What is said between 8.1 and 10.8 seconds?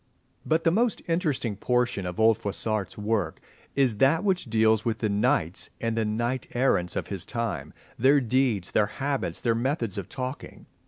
deeds, their habits, their methods of talking.